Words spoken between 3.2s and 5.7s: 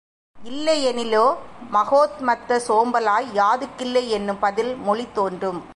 யாதுக்கில்லையென்னும் பதில் மொழித்தோன்றும்.